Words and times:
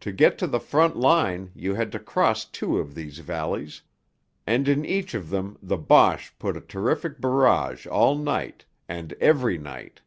To 0.00 0.12
get 0.12 0.36
to 0.40 0.46
the 0.46 0.60
front 0.60 0.96
line 0.96 1.50
you 1.54 1.76
had 1.76 1.90
to 1.92 1.98
cross 1.98 2.44
two 2.44 2.76
of 2.78 2.94
these 2.94 3.20
valleys, 3.20 3.80
and 4.46 4.68
in 4.68 4.84
each 4.84 5.14
of 5.14 5.30
them 5.30 5.56
the 5.62 5.78
Boche 5.78 6.34
put 6.38 6.58
a 6.58 6.60
terrific 6.60 7.22
barrage 7.22 7.86
all 7.86 8.18
night, 8.18 8.66
and 8.86 9.14
every 9.14 9.56
night. 9.56 10.02